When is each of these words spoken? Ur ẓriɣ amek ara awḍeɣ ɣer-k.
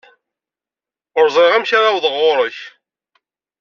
Ur 1.19 1.27
ẓriɣ 1.35 1.53
amek 1.55 1.71
ara 1.77 1.89
awḍeɣ 1.91 2.13
ɣer-k. 2.17 2.57